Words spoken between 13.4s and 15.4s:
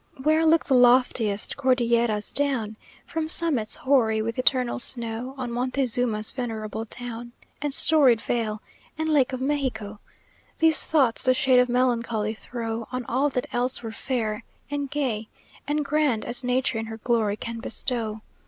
else were fair, and gay,